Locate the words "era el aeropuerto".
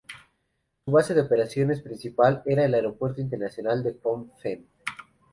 2.47-3.21